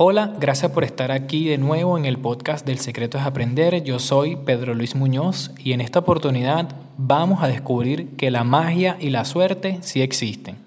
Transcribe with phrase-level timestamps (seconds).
[0.00, 3.82] Hola, gracias por estar aquí de nuevo en el podcast del Secreto es Aprender.
[3.82, 8.96] Yo soy Pedro Luis Muñoz y en esta oportunidad vamos a descubrir que la magia
[9.00, 10.58] y la suerte sí existen.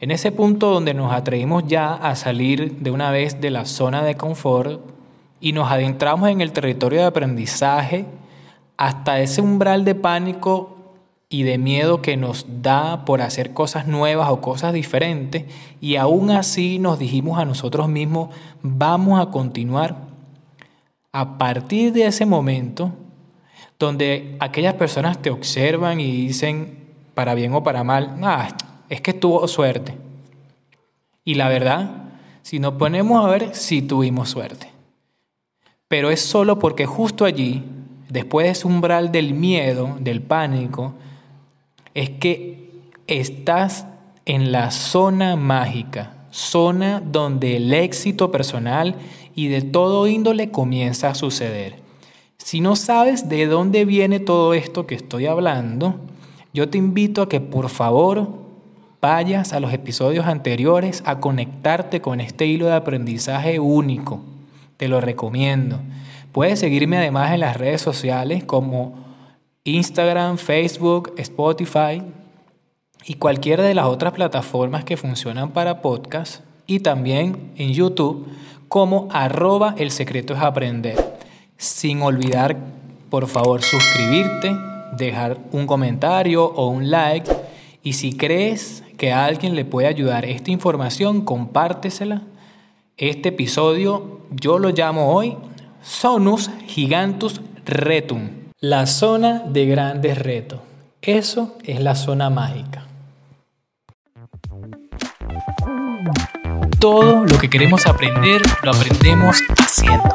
[0.00, 4.02] En ese punto donde nos atrevimos ya a salir de una vez de la zona
[4.02, 4.80] de confort
[5.38, 8.06] y nos adentramos en el territorio de aprendizaje
[8.78, 10.71] hasta ese umbral de pánico
[11.32, 15.46] y de miedo que nos da por hacer cosas nuevas o cosas diferentes
[15.80, 18.28] y aún así nos dijimos a nosotros mismos,
[18.60, 19.96] vamos a continuar.
[21.10, 22.92] A partir de ese momento,
[23.78, 26.78] donde aquellas personas te observan y dicen,
[27.14, 28.48] para bien o para mal, ah,
[28.90, 29.96] es que tuvo suerte.
[31.24, 32.10] Y la verdad,
[32.42, 34.68] si nos ponemos a ver, sí tuvimos suerte.
[35.88, 37.64] Pero es solo porque justo allí,
[38.10, 40.92] después de ese umbral del miedo, del pánico,
[41.94, 42.70] es que
[43.06, 43.86] estás
[44.24, 48.96] en la zona mágica, zona donde el éxito personal
[49.34, 51.76] y de todo índole comienza a suceder.
[52.38, 55.96] Si no sabes de dónde viene todo esto que estoy hablando,
[56.52, 58.28] yo te invito a que por favor
[59.00, 64.20] vayas a los episodios anteriores a conectarte con este hilo de aprendizaje único.
[64.76, 65.80] Te lo recomiendo.
[66.30, 69.01] Puedes seguirme además en las redes sociales como
[69.64, 72.02] Instagram, Facebook, Spotify
[73.04, 78.26] y cualquiera de las otras plataformas que funcionan para podcast y también en YouTube
[78.66, 80.96] como arroba el secreto es aprender.
[81.56, 82.56] Sin olvidar,
[83.08, 84.56] por favor, suscribirte,
[84.96, 87.30] dejar un comentario o un like
[87.84, 92.22] y si crees que a alguien le puede ayudar esta información, compártesela.
[92.96, 95.36] Este episodio yo lo llamo hoy
[95.82, 98.41] Sonus Gigantus Retum.
[98.64, 100.60] La zona de grandes retos.
[101.00, 102.84] Eso es la zona mágica.
[106.78, 110.08] Todo lo que queremos aprender lo aprendemos haciendo.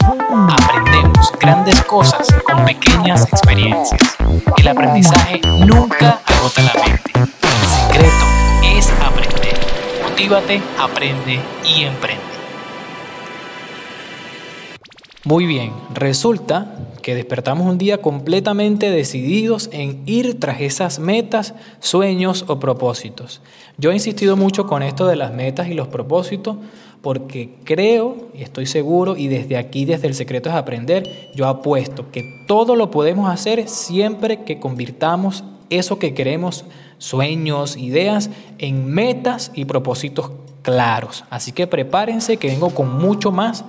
[0.50, 4.00] Aprendemos grandes cosas con pequeñas experiencias.
[4.56, 7.12] El aprendizaje nunca agota la mente.
[7.16, 8.26] El secreto
[8.78, 9.60] es aprender.
[10.04, 12.24] Motívate, aprende y emprende.
[15.26, 16.66] Muy bien, resulta
[17.08, 23.40] que despertamos un día completamente decididos en ir tras esas metas, sueños o propósitos.
[23.78, 26.58] Yo he insistido mucho con esto de las metas y los propósitos
[27.02, 32.12] porque creo y estoy seguro y desde aquí, desde el secreto es aprender, yo apuesto
[32.12, 36.66] que todo lo podemos hacer siempre que convirtamos eso que queremos,
[36.98, 40.32] sueños, ideas, en metas y propósitos
[40.62, 41.24] claros.
[41.30, 43.64] Así que prepárense que vengo con mucho más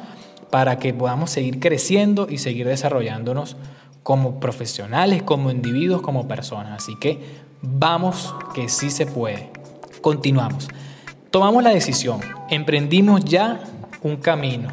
[0.50, 3.56] para que podamos seguir creciendo y seguir desarrollándonos
[4.02, 6.82] como profesionales, como individuos, como personas.
[6.82, 7.20] Así que
[7.60, 9.50] vamos que sí se puede.
[10.00, 10.68] Continuamos.
[11.30, 13.60] Tomamos la decisión, emprendimos ya
[14.02, 14.70] un camino.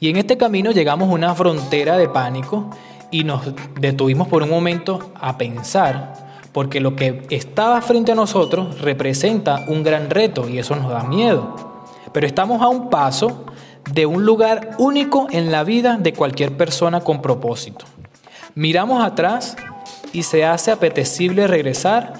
[0.00, 2.70] Y en este camino llegamos a una frontera de pánico
[3.10, 3.42] y nos
[3.80, 6.14] detuvimos por un momento a pensar,
[6.52, 11.04] porque lo que estaba frente a nosotros representa un gran reto y eso nos da
[11.04, 11.84] miedo.
[12.12, 13.44] Pero estamos a un paso
[13.92, 17.84] de un lugar único en la vida de cualquier persona con propósito.
[18.54, 19.56] Miramos atrás
[20.12, 22.14] y se hace apetecible regresar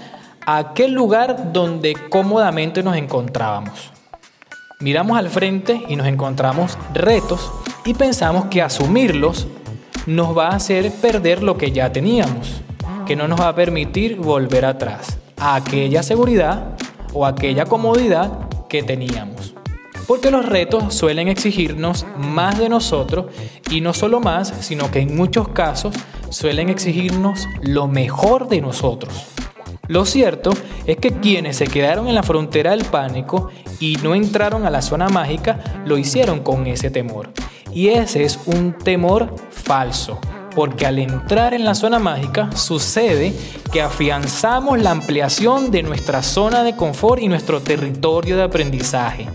[0.46, 3.92] a aquel lugar donde cómodamente nos encontrábamos.
[4.80, 7.50] Miramos al frente y nos encontramos retos
[7.84, 9.48] y pensamos que asumirlos
[10.06, 12.62] nos va a hacer perder lo que ya teníamos,
[13.06, 16.76] que no nos va a permitir volver atrás a aquella seguridad
[17.12, 19.57] o aquella comodidad que teníamos
[20.08, 23.26] porque los retos suelen exigirnos más de nosotros
[23.70, 25.94] y no solo más, sino que en muchos casos
[26.30, 29.12] suelen exigirnos lo mejor de nosotros.
[29.86, 30.50] Lo cierto
[30.86, 34.80] es que quienes se quedaron en la frontera del pánico y no entraron a la
[34.80, 37.30] zona mágica lo hicieron con ese temor.
[37.74, 40.18] Y ese es un temor falso,
[40.54, 43.34] porque al entrar en la zona mágica sucede
[43.70, 49.28] que afianzamos la ampliación de nuestra zona de confort y nuestro territorio de aprendizaje.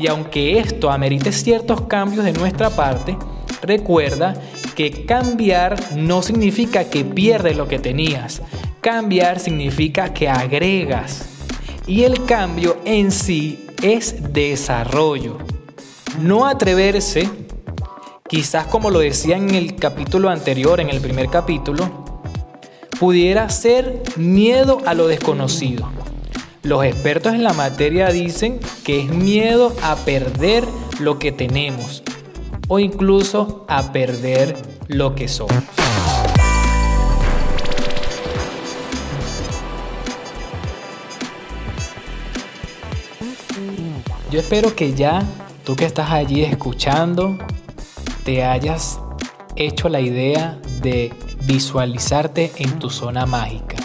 [0.00, 3.18] Y aunque esto amerite ciertos cambios de nuestra parte,
[3.60, 4.34] recuerda
[4.74, 8.40] que cambiar no significa que pierdes lo que tenías.
[8.80, 11.26] Cambiar significa que agregas.
[11.86, 15.36] Y el cambio en sí es desarrollo.
[16.18, 17.28] No atreverse,
[18.26, 22.24] quizás como lo decía en el capítulo anterior, en el primer capítulo,
[22.98, 25.99] pudiera ser miedo a lo desconocido.
[26.62, 30.62] Los expertos en la materia dicen que es miedo a perder
[30.98, 32.02] lo que tenemos
[32.68, 34.54] o incluso a perder
[34.86, 35.64] lo que somos.
[44.30, 45.24] Yo espero que ya
[45.64, 47.38] tú que estás allí escuchando,
[48.22, 49.00] te hayas
[49.56, 51.12] hecho la idea de
[51.46, 53.79] visualizarte en tu zona mágica.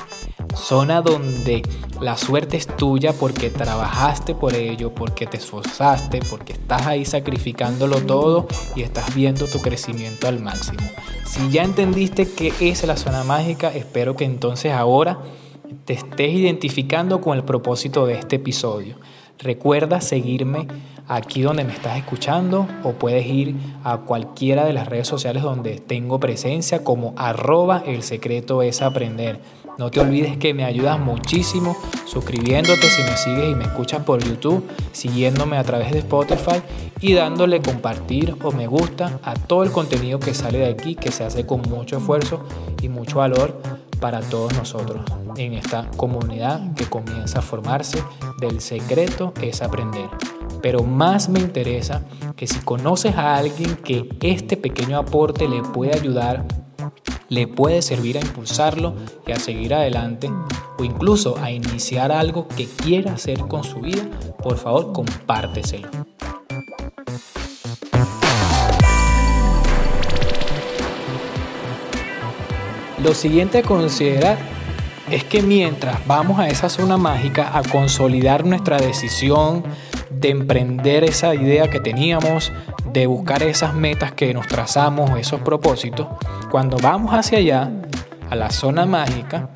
[0.55, 1.61] Zona donde
[2.01, 8.01] la suerte es tuya porque trabajaste por ello, porque te esforzaste, porque estás ahí sacrificándolo
[8.01, 10.79] todo y estás viendo tu crecimiento al máximo.
[11.25, 15.19] Si ya entendiste qué es la zona mágica, espero que entonces ahora
[15.85, 18.95] te estés identificando con el propósito de este episodio.
[19.39, 20.67] Recuerda seguirme
[21.07, 25.79] aquí donde me estás escuchando o puedes ir a cualquiera de las redes sociales donde
[25.79, 29.39] tengo presencia como arroba el secreto es aprender.
[29.77, 31.75] No te olvides que me ayudas muchísimo
[32.05, 34.63] suscribiéndote si me sigues y me escuchas por YouTube,
[34.93, 36.61] siguiéndome a través de Spotify
[37.01, 41.11] y dándole compartir o me gusta a todo el contenido que sale de aquí, que
[41.11, 42.45] se hace con mucho esfuerzo
[42.81, 43.59] y mucho valor
[43.99, 45.01] para todos nosotros
[45.37, 48.01] en esta comunidad que comienza a formarse
[48.39, 50.09] del secreto es aprender.
[50.61, 52.05] Pero más me interesa
[52.35, 56.45] que si conoces a alguien que este pequeño aporte le puede ayudar,
[57.29, 58.95] le puede servir a impulsarlo
[59.25, 60.29] y a seguir adelante
[60.77, 64.03] o incluso a iniciar algo que quiera hacer con su vida,
[64.41, 65.89] por favor compárteselo.
[73.03, 74.37] Lo siguiente a considerar
[75.11, 79.63] es que mientras vamos a esa zona mágica a consolidar nuestra decisión
[80.25, 82.51] de emprender esa idea que teníamos,
[82.91, 86.07] de buscar esas metas que nos trazamos, esos propósitos,
[86.49, 87.69] cuando vamos hacia allá,
[88.31, 89.49] a la zona mágica,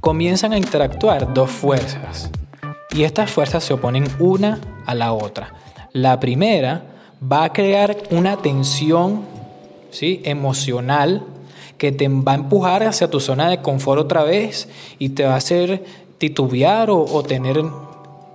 [0.00, 2.30] comienzan a interactuar dos fuerzas.
[2.94, 5.52] Y estas fuerzas se oponen una a la otra.
[5.92, 6.84] La primera
[7.22, 9.26] va a crear una tensión
[9.90, 10.22] ¿sí?
[10.24, 11.24] emocional
[11.76, 15.34] que te va a empujar hacia tu zona de confort otra vez y te va
[15.34, 15.84] a hacer
[16.16, 17.62] titubear o, tener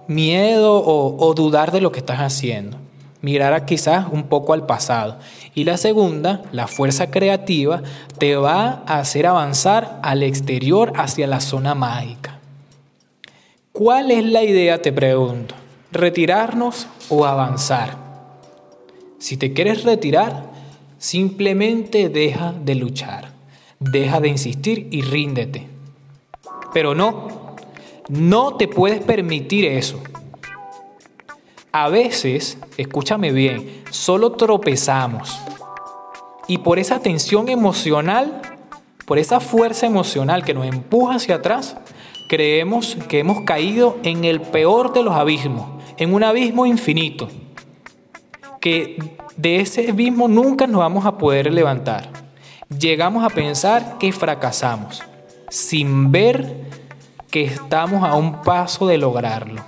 [0.07, 2.77] miedo o, dudar de lo que estás haciendo.
[3.21, 5.17] Mirar quizás un poco al pasado.
[5.55, 7.81] Y la segunda, la fuerza creativa,
[8.17, 12.39] te va a hacer avanzar al exterior hacia la zona mágica.
[13.71, 15.55] ¿Cuál es la idea, te pregunto?
[15.91, 17.97] ¿Retirarnos o avanzar?
[19.19, 20.45] Si te quieres retirar,
[20.97, 23.31] simplemente deja de luchar.
[23.79, 25.67] Deja de insistir y ríndete.
[26.73, 27.26] Pero no,
[28.09, 30.01] no te puedes permitir eso.
[31.71, 35.37] A veces, escúchame bien, solo tropezamos.
[36.47, 38.41] Y por esa tensión emocional,
[39.05, 41.77] por esa fuerza emocional que nos empuja hacia atrás,
[42.29, 47.27] creemos que hemos caído en el peor de los abismos, en un abismo infinito,
[48.61, 52.27] que de ese abismo nunca nos vamos a poder levantar
[52.69, 55.03] llegamos a pensar que fracasamos,
[55.49, 56.86] sin ver
[57.43, 59.63] estamos a un paso de lograrlo.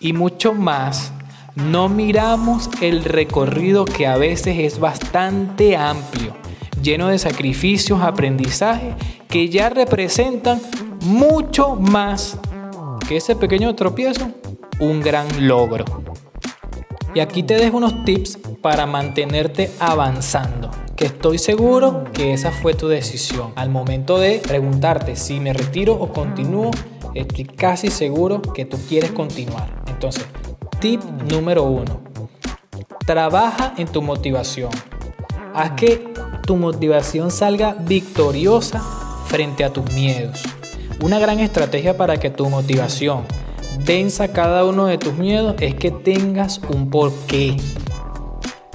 [0.00, 1.12] Y mucho más,
[1.54, 6.34] no miramos el recorrido que a veces es bastante amplio,
[6.82, 8.94] lleno de sacrificios, aprendizaje,
[9.28, 10.60] que ya representan
[11.00, 12.38] mucho más
[13.08, 14.30] que ese pequeño tropiezo,
[14.80, 15.84] un gran logro.
[17.14, 20.70] Y aquí te dejo unos tips para mantenerte avanzando
[21.02, 23.52] estoy seguro que esa fue tu decisión.
[23.56, 26.70] Al momento de preguntarte si me retiro o continúo,
[27.14, 29.82] estoy casi seguro que tú quieres continuar.
[29.88, 30.24] Entonces,
[30.80, 32.00] tip número uno,
[33.06, 34.70] trabaja en tu motivación.
[35.54, 36.12] Haz que
[36.46, 38.80] tu motivación salga victoriosa
[39.26, 40.42] frente a tus miedos.
[41.02, 43.24] Una gran estrategia para que tu motivación
[43.84, 47.56] venza cada uno de tus miedos es que tengas un porqué.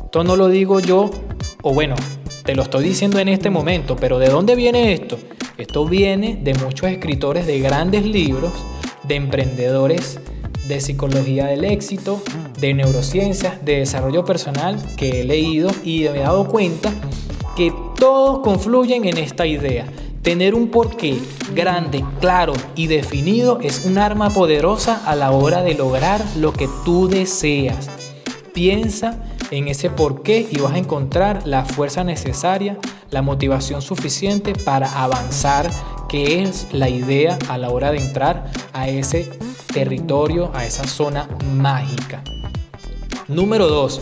[0.04, 1.10] Esto no lo digo yo,
[1.62, 1.96] o bueno,
[2.48, 5.20] te lo estoy diciendo en este momento, pero ¿de dónde viene esto?
[5.58, 8.54] Esto viene de muchos escritores de grandes libros,
[9.04, 10.22] de emprendedores
[10.66, 12.22] de psicología del éxito,
[12.58, 16.94] de neurociencias, de desarrollo personal que he leído y me he dado cuenta
[17.58, 19.86] que todos confluyen en esta idea.
[20.22, 21.20] Tener un porqué
[21.54, 26.70] grande, claro y definido es un arma poderosa a la hora de lograr lo que
[26.86, 27.90] tú deseas.
[28.54, 32.78] Piensa en ese porqué y vas a encontrar la fuerza necesaria,
[33.10, 35.70] la motivación suficiente para avanzar,
[36.10, 39.30] que es la idea a la hora de entrar a ese
[39.74, 42.24] territorio, a esa zona mágica.
[43.28, 44.02] Número 2.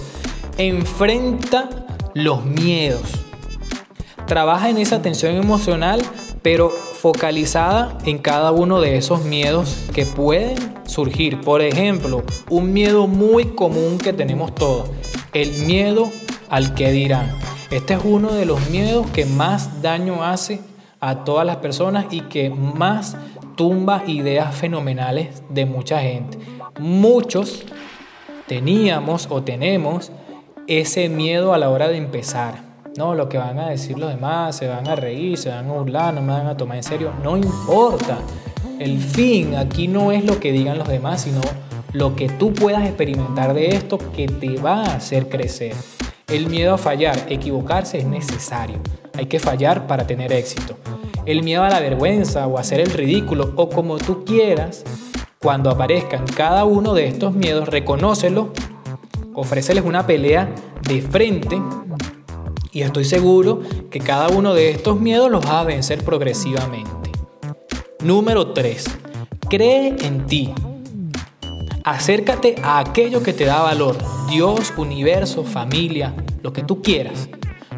[0.57, 1.69] Enfrenta
[2.13, 3.01] los miedos.
[4.27, 6.01] Trabaja en esa tensión emocional,
[6.41, 11.41] pero focalizada en cada uno de esos miedos que pueden surgir.
[11.41, 14.89] Por ejemplo, un miedo muy común que tenemos todos
[15.36, 16.10] el miedo
[16.50, 17.30] al que dirán.
[17.70, 20.62] Este es uno de los miedos que más daño hace
[21.01, 23.18] a todas las personas y que más
[23.58, 26.39] tumba ideas fenomenales de mucha gente.
[26.80, 27.65] Muchos
[28.48, 30.10] teníamos o tenemos
[30.68, 32.63] ese miedo a la hora de empezar.
[32.98, 35.74] No, lo que van a decir los demás, se van a reír, se van a
[35.74, 37.12] burlar, no me van a tomar en serio.
[37.22, 38.20] No importa.
[38.80, 41.42] El fin aquí no es lo que digan los demás, sino
[41.95, 45.73] lo que tú puedas experimentar de esto que te va a hacer crecer.
[46.27, 48.79] El miedo a fallar, equivocarse es necesario.
[49.13, 50.75] Hay que fallar para tener éxito.
[51.25, 54.83] El miedo a la vergüenza o hacer el ridículo o como tú quieras,
[55.39, 58.51] cuando aparezcan cada uno de estos miedos, reconócelo,
[59.33, 61.61] ofréceles una pelea de frente
[62.73, 67.11] y estoy seguro que cada uno de estos miedos los va a vencer progresivamente.
[68.03, 68.83] Número 3.
[69.49, 70.53] Cree en ti.
[71.86, 73.96] Acércate a aquello que te da valor,
[74.27, 77.30] Dios, universo, familia, lo que tú quieras.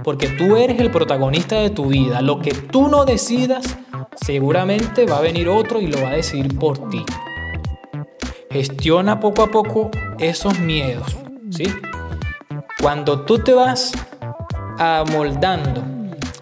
[0.02, 2.22] Porque tú eres el protagonista de tu vida.
[2.22, 3.78] Lo que tú no decidas,
[4.16, 7.04] seguramente va a venir otro y lo va a decidir por ti.
[8.50, 11.18] Gestiona poco a poco esos miedos,
[11.50, 11.66] ¿sí?
[12.82, 13.92] Cuando tú te vas
[14.80, 15.84] amoldando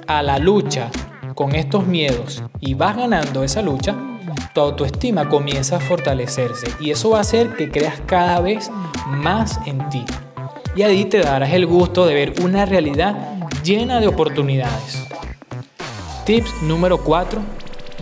[0.05, 0.91] a la lucha
[1.33, 3.95] con estos miedos y vas ganando esa lucha,
[4.55, 8.71] tu autoestima comienza a fortalecerse y eso va a hacer que creas cada vez
[9.09, 10.05] más en ti.
[10.77, 15.03] Y ahí te darás el gusto de ver una realidad llena de oportunidades.
[16.25, 17.41] Tips número 4.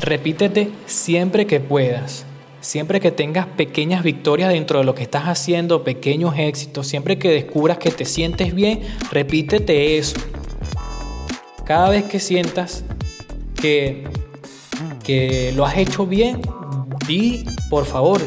[0.02, 2.24] Repítete siempre que puedas.
[2.62, 7.32] Siempre que tengas pequeñas victorias dentro de lo que estás haciendo, pequeños éxitos, siempre que
[7.32, 8.82] descubras que te sientes bien,
[9.12, 10.18] repítete eso.
[11.66, 12.84] Cada vez que sientas
[13.60, 14.04] que
[15.04, 16.42] que lo has hecho bien,
[17.08, 18.22] di, por favor,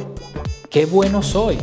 [0.70, 1.58] qué bueno soy,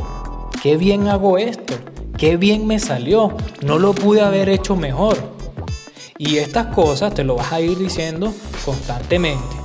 [0.61, 1.75] qué bien hago esto,
[2.17, 5.17] qué bien me salió, no lo pude haber hecho mejor.
[6.17, 8.33] Y estas cosas te lo vas a ir diciendo
[8.65, 9.55] constantemente.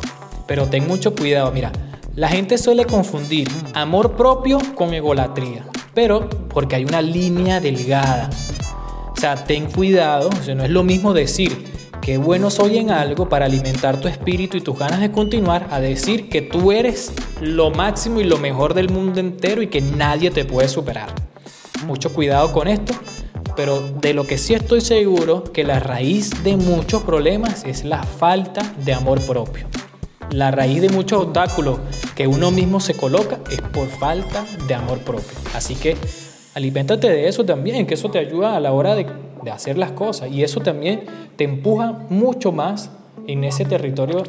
[0.46, 1.72] Pero ten mucho cuidado, mira,
[2.14, 5.64] la gente suele confundir amor propio con egolatría,
[5.94, 8.30] pero porque hay una línea delgada.
[9.12, 11.77] O sea, ten cuidado, no es lo mismo decir,
[12.08, 15.78] qué bueno soy en algo para alimentar tu espíritu y tus ganas de continuar a
[15.78, 17.12] decir que tú eres
[17.42, 21.10] lo máximo y lo mejor del mundo entero y que nadie te puede superar.
[21.84, 22.94] Mucho cuidado con esto,
[23.56, 28.02] pero de lo que sí estoy seguro que la raíz de muchos problemas es la
[28.02, 29.66] falta de amor propio.
[30.30, 31.78] La raíz de muchos obstáculos
[32.14, 35.36] que uno mismo se coloca es por falta de amor propio.
[35.54, 35.98] Así que
[36.54, 39.06] aliméntate de eso también, que eso te ayuda a la hora de,
[39.42, 40.30] de hacer las cosas.
[40.30, 41.02] Y eso también
[41.36, 42.90] te empuja mucho más
[43.26, 44.22] en ese territorio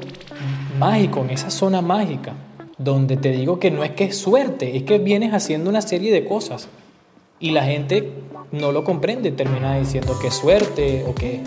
[0.78, 2.34] mágico, en esa zona mágica,
[2.78, 6.12] donde te digo que no es que es suerte, es que vienes haciendo una serie
[6.12, 6.68] de cosas
[7.40, 8.12] y la gente
[8.52, 11.42] no lo comprende, termina diciendo que es suerte o que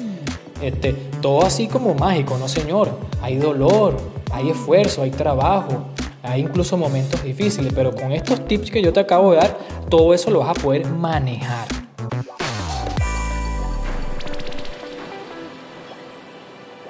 [0.62, 3.96] este, todo así como mágico, no señor, hay dolor,
[4.30, 5.86] hay esfuerzo, hay trabajo,
[6.22, 10.14] hay incluso momentos difíciles, pero con estos tips que yo te acabo de dar, todo
[10.14, 11.66] eso lo vas a poder manejar.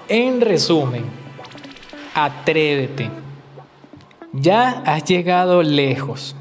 [0.09, 1.05] En resumen,
[2.15, 3.11] atrévete.
[4.35, 6.37] Ya has llegado lejos.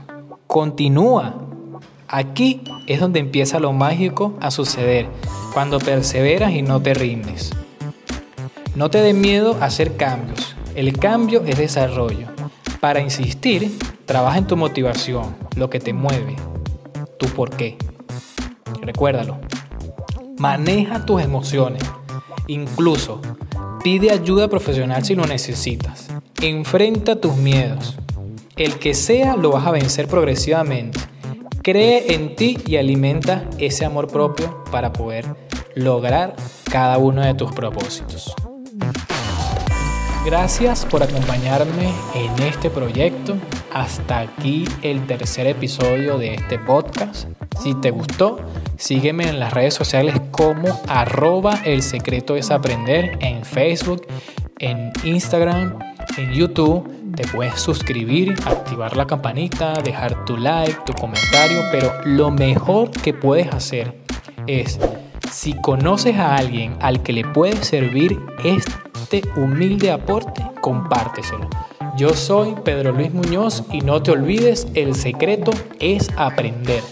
[0.45, 1.35] Continúa.
[2.09, 5.07] Aquí es donde empieza lo mágico a suceder,
[5.53, 7.51] cuando perseveras y no te rindes.
[8.75, 10.57] No te dé miedo a hacer cambios.
[10.75, 12.27] El cambio es desarrollo.
[12.81, 13.71] Para insistir,
[14.05, 16.35] trabaja en tu motivación, lo que te mueve,
[17.17, 17.77] tu por qué.
[18.81, 19.39] Recuérdalo.
[20.37, 21.83] Maneja tus emociones.
[22.47, 23.21] Incluso
[23.83, 26.07] Pide ayuda profesional si lo necesitas.
[26.39, 27.97] Enfrenta tus miedos.
[28.55, 30.99] El que sea lo vas a vencer progresivamente.
[31.63, 35.25] Cree en ti y alimenta ese amor propio para poder
[35.73, 36.35] lograr
[36.65, 38.35] cada uno de tus propósitos.
[40.23, 43.35] Gracias por acompañarme en este proyecto.
[43.73, 47.27] Hasta aquí el tercer episodio de este podcast.
[47.59, 48.39] Si te gustó,
[48.77, 54.05] sígueme en las redes sociales como arroba el secreto es aprender en Facebook,
[54.59, 55.79] en Instagram,
[56.17, 57.15] en YouTube.
[57.15, 63.15] Te puedes suscribir, activar la campanita, dejar tu like, tu comentario, pero lo mejor que
[63.15, 63.97] puedes hacer
[64.45, 64.79] es,
[65.31, 71.49] si conoces a alguien al que le puede servir este humilde aporte, compárteselo.
[71.97, 76.83] Yo soy Pedro Luis Muñoz y no te olvides, el secreto es aprender.